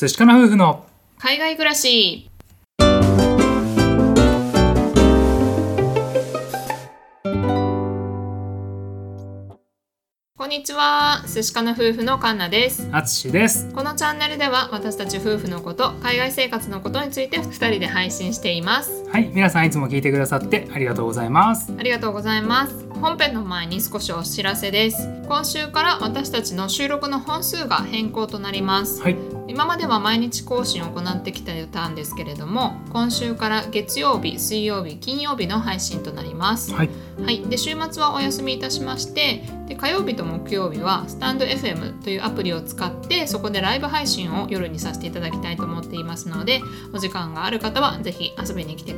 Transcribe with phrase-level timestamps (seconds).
[0.00, 0.86] 寿司かな夫婦の
[1.18, 2.30] 海外暮らし。
[10.36, 11.24] こんにちは。
[11.26, 12.88] 寿司かの夫婦のカンナです。
[12.92, 13.74] あつしです。
[13.74, 21.72] このチャンネルでは私たち夫婦のこと海外生活のことについて2人で配信していますはい皆さんいつも聞いてくださってありがとうございます。
[21.78, 22.86] ありがとうございます。
[23.00, 25.08] 本編の前に少しお知らせです。
[25.26, 29.00] 今週から私たちの収録の本数が変更となります。
[29.02, 29.16] はい。
[29.48, 36.90] 今までは毎日更新を行ってきてたんですけれども今週から月曜日水曜日金曜日の配信となります、はい。
[37.24, 46.60] はい、で週末はお休みいたしましてで火曜日と木曜日はスタンド FM というアプリを使ってそこでライブ配信を夜にさせていただきたいと思っていますので
[46.92, 48.97] お時間がある方はぜひ遊びに来てく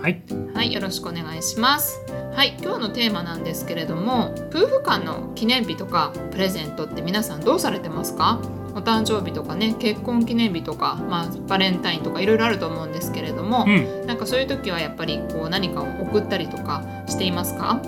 [0.00, 0.22] はい。
[0.54, 2.00] はいよろしくお願いします。
[2.34, 8.40] はい今日のテーマなんですけれども夫婦間の記念日とかプレゼントって皆さんどうされてますか？
[8.74, 14.06] お誕生日とかね結婚記念日とか、まあ、バレンタインとかいろいろあると思うんですけれども、うん。
[14.06, 17.80] なんかそういう時はやっぱりこう何かを送ったりとかしていますか？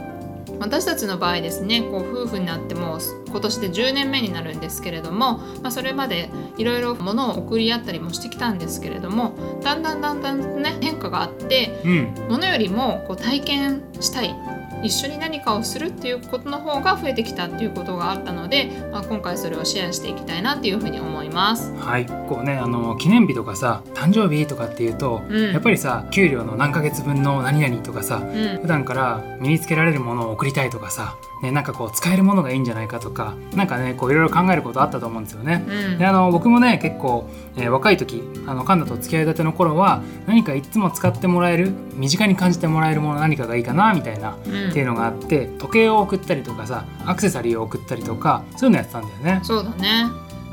[0.61, 12.15] 私たちの場合ですねこう夫婦になっても今年で10年目になるんですけれども、まあ、それまでいろいろ物を送り合ったりもしてきたんですけれどもだんだんだんだんね変化があってうん。
[12.29, 14.35] 物よりもこう体験したい
[14.83, 21.73] 一緒に何かをするっていうことの方が増えてきたっていうことがあったので、まあ、今回それをシェアしていきたいなっていうふうに思います。
[21.75, 22.07] はい。
[22.07, 25.53] こうねあの記念日とかさ誕生日とかっていうと、うん。
[25.53, 28.59] やっぱりさ給料の何ヶ月分の何々とかさうん。
[28.63, 35.65] 普段から身につけられるものを送りたいとかさ、ね、なんかこう使えるものがいいんじゃないかとかなんかねこういろいろ考えることあったと思うんですよね。
[35.67, 35.99] うん。
[35.99, 49.41] であの僕もね結構、えー若い時あのカンナと付き合いたての頃は何かいつも使ってもらえる身近に感じてもらえるもの何かがいいかなみたいな、うんっていうのがあって時計を送ったりとかさアクセサリーを送ったりとかそういうのやってたんだよね。
[49.43, 50.05] そうだね。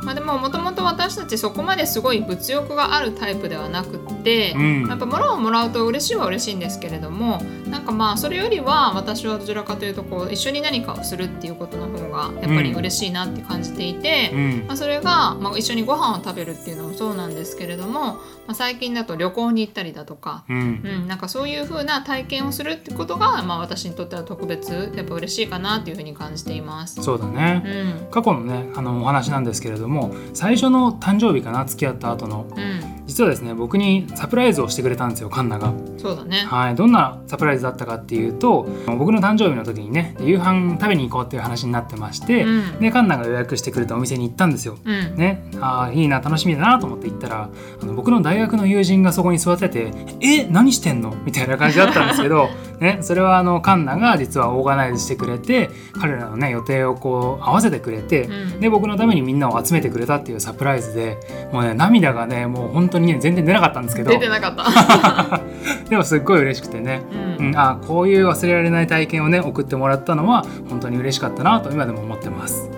[0.03, 4.16] まあ、でももともと私たちそこまですごい物欲があるタイプではなくって、
[4.55, 4.87] うん。
[4.87, 14.65] やっぱ物をもらうと嬉しいは嬉しいんですけれどもなんかまあそれよりは私はどちらかというとこう一緒に何かをするっていうことの方がやっぱり嬉しいなって感じていて、うん。
[14.67, 20.81] まあ、それが、まあ、一緒にご飯を食べるっていうのもそうなんですけれども、まあ、最近だと旅行に行ったりだとか、うん。
[20.83, 27.01] うん、なんかそういう風な体験をするってことが、まあ、私にとっては特別やっぱ嬉しいかなっていうふうに感じています。
[27.01, 28.11] そうだね、うん。
[28.11, 32.45] 過去のねあのお話なんですけれども最初の誕生日かな付き合った後の。
[32.55, 32.76] うん、
[33.17, 35.73] 実はですね僕にサプライズをしてくれたんですよカンナが。
[35.97, 36.37] そうだね。
[36.45, 44.77] はい、どんなサプライズだったかっていうと僕の誕生日の時にね夕飯食べに行こうっていう話になってまして、うんでカンナが予約してくれたお店に行ったんですよ。
[44.85, 47.49] うん、ね、あーいいな楽しみだなと思って行ったら
[47.81, 49.91] あの僕の大学の友人がそこに座ってて
[50.21, 52.49] 「え何してんの?」みたいな感じだったんですけど、
[52.79, 58.59] ね、それはあのカンナが実はオーガナイズしてくれて彼らのね予定をこう合わせてくれて、うん。
[58.59, 61.17] で僕のためにみんなを集めてくれたっていうサプライズで
[61.51, 64.11] もうね涙がねもう本当にね全然出なかったんですけど。
[64.11, 65.41] 出てなかった。
[65.89, 67.01] でもすっごい嬉しくてね、
[67.39, 67.51] ううん。
[67.51, 72.69] ん、あこういう忘れられない体験をね送ってもらったのは本当に嬉しかったなと今でも思ってます。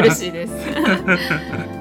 [0.00, 0.52] 嬉しいです。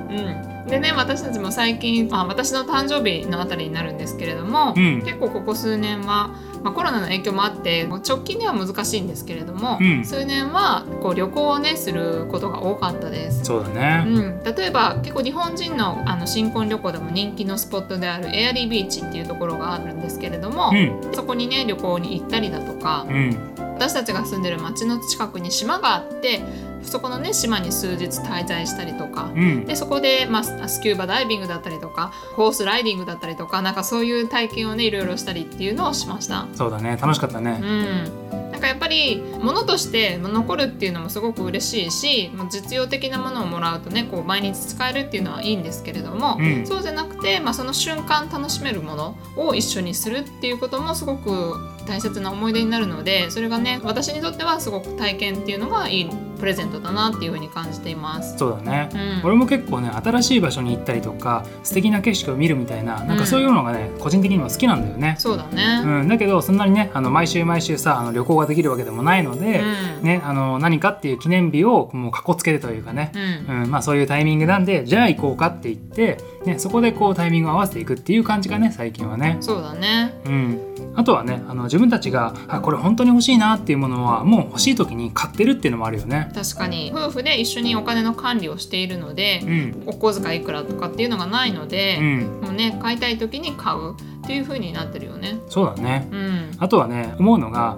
[0.09, 5.01] うん、でね私たちも最近あ私の誕生日のあたりになるんですけれども、うん。
[5.01, 6.31] 結構ここ数年は、
[6.67, 10.03] まあ、コロナの影響もあって直近では難しいんですけれども、うん。
[10.03, 13.45] 数年はこう旅行をねすることが多かったです。
[13.45, 21.13] そうだね、うん、例えば結構日本人のあの新婚旅行でも人気のスポットであるエアリービーチっていうところがあるんですけれども、うん。
[21.13, 23.37] そこにね旅行に行ったりだとか、うん。
[23.75, 26.41] 私たちが住んでる町の近くに島があって
[26.83, 36.47] そこのね島に数日滞在したりとか、うんでそこで、まあ、スキューバダイビングだったりとかホースライディングだったりとかなんかそういう体験をねいろいろしたりっていうのをしました。
[36.55, 37.59] そうだね楽しかったね。
[37.61, 51.55] うん、なんかやっぱり物として残るっていうのもすごく嬉しいし実用的なものをもらうとねこう毎日使えるっていうのはいいんですけれども、うんそうじゃなくて、まあ、その瞬間楽しめるものを一緒にするっていうこともすごく
[51.87, 56.09] 大切な思い出になるのでそれがね私にとってはすごく体験っていうのがいい
[56.39, 58.37] プレゼントだなっていうふうに感じています。
[58.37, 59.21] そうだね、うん。
[59.25, 65.15] 俺も結構ね新しい場所に行ったりとか素敵な景色を見るみたいななんかそういうのがね、個人的には好きなんだよね。
[65.19, 69.61] そうだね、うん、だけどそんなにねあの毎週毎週さあの旅行ができるわけでもないので、
[69.99, 70.03] うん。
[70.03, 73.11] ね、あの何かっていう記念日をもうかっこつけてというかね、
[73.49, 73.61] うん。
[73.63, 73.71] うん。
[73.71, 79.37] まあ、そういうタイミングなんでじゃあ行こうかって言って、ね、そこでこうタイミングを合わせていくっていう感じがね最近はね。
[79.41, 80.13] そうだね。
[80.25, 86.26] うん、あとはねあの自分たちがあこれ本当に欲しいなっていうものはもう欲しい時に買ってるっていうのもあるよね。
[86.33, 86.91] 確かに。
[86.93, 89.83] 夫婦で一緒にお金の管理をしているので、うん。
[89.87, 93.95] お小遣いいくらとかっていうのがないのでう、ん、もうね買いたい時に買うっ
[94.27, 95.39] ていう風になってるよね。
[95.47, 96.07] そうだね。
[96.11, 97.77] うん、あとはね思うのが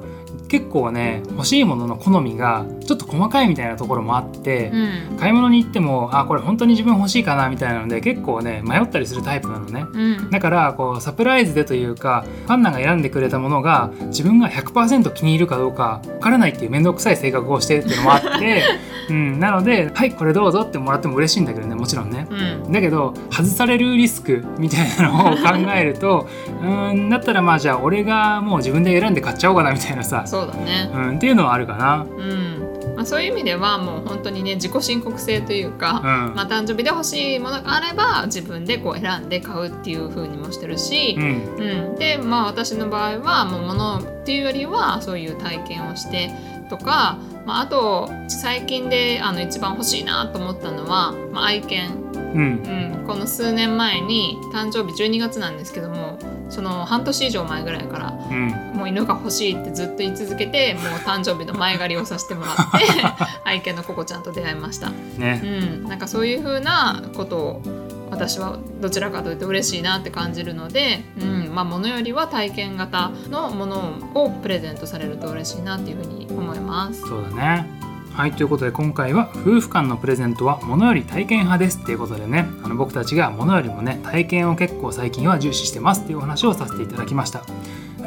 [0.50, 9.86] 結構ね欲しいものの好みがちょっと細かいみたいなところもあって、うん買い物に行ってもあこれ本当に自分欲しいかなみたいなので結構ね迷ったりするタイプなのね。
[9.92, 18.64] うんだからこうサプライズでというかファンナが選んでくれたものが自分が100%気に入るかどうかわからないっていう面倒くさい性格をしてるっていうのもあって、
[19.10, 22.28] うん、なので「はいこれどうぞ」ってもらっても嬉しいんだけどねもちろんね。
[22.30, 26.28] うんだけど外されるリスクみたいなのを考えると
[26.62, 30.90] うーんだったらまあじゃあ俺がもう自分で選んで買っちゃおうかなみたいなさ、そうだね。
[30.94, 32.06] うん、っていうのはあるかな。
[32.10, 36.36] うん、まあ、そういう意味ではもう本当にね自己申告制というか、うん。
[36.36, 41.24] まあ、誕生日で欲しいものがあれば自分でこう選んで買うっていう風にもしてるしう、ん。
[41.24, 41.96] うん。
[41.96, 46.32] でまあ私の場合はもう物っていうよりはそういう体験をして
[46.70, 52.94] とか、まあ、あと最近であの一番欲しいなと思ったのは、まあ、愛犬、うん。
[53.00, 56.20] うん、この数年前に誕生日12月なんですけども
[56.50, 58.50] その半年以上前ぐらいからうん。
[58.78, 62.64] もう犬が欲しいってずっと言い続けてもう誕生日の前借りをさせてもらって
[63.44, 67.62] 愛犬のココちゃんと出会いました、うねん、なんかそういう風なことを
[68.10, 71.52] 私はどちらかというと嬉しいなって感じるので、うん。
[71.54, 77.02] まあ、物よりは体験型のものをプレゼントされると嬉しいなっていうふうに思います。
[77.02, 77.89] そうだね。
[78.14, 81.80] はいということで今回は夫婦間のプレゼントは物より体験派です。
[81.80, 87.44] っていうことでねあの僕たちがものよりもね体験を結構最近は重視してますっていうお話をさせていただきました。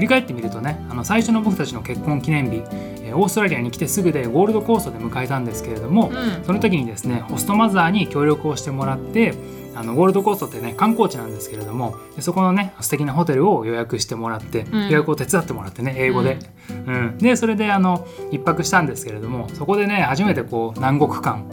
[0.02, 2.64] 振り返ってみるとねあの最初の僕たちの結婚記念日
[3.02, 6.44] えーオーストラリアに来てすぐでゴールドコーストで迎えたんですけれども、うん。
[6.44, 9.34] その時にですねホストマザーに協力をしてもらって
[9.76, 14.88] あのゴールドコーストってね観光地なんですけれどもでそこのね素敵なホテルを予約してもらって、うん。
[14.88, 16.38] 予約を手伝ってもらってね英語で、
[16.86, 17.18] うん。
[17.18, 21.48] でそれであの一泊したんですけれどもそこでね初めてこう南国感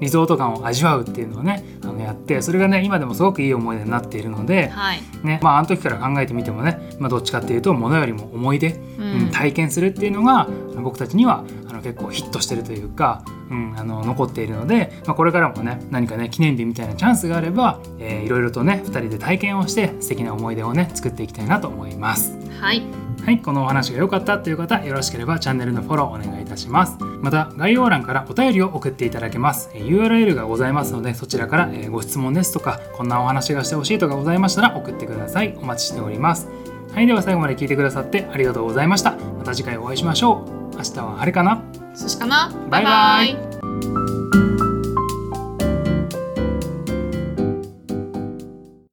[0.00, 1.73] リゾート感を味わうっていうのをねあ
[2.04, 9.02] のやってそれがね今でもすごくいい思い出になっているので、はい、ねまあ、あの時から考えてみてもね、まあ、どっちかっていうと物よりも思い出、うん。
[9.02, 22.36] うん体験するっていうのが僕たちにはあの結構ヒットしてるというか、うん、あの残っているので、まあ、これからもね何かね記念日みたいなチャンスがあれば、えーいろいろとね2人で体験をして素敵な思い出をね作っていきたいなと思います。
[22.60, 22.82] はい、
[23.22, 26.98] はい、このお話が良かったという方、よろしければチャンネルのフォローお願いいたします。
[27.20, 29.70] また、概要欄からお便りを送っていただけます。
[29.74, 35.56] えー URL がございますので、そちらからえーご質問ですとか、こんなお話がしてほしいとかございましたら送ってください。
[35.60, 36.48] お待ちしております。
[36.92, 39.12] はい、では最後まで聞いてくださってありがとうございました。
[39.12, 40.76] また次回お会いしましょう。
[40.76, 41.62] 明日は晴れかな？
[41.94, 42.52] そしかな？
[42.68, 43.53] バイバイ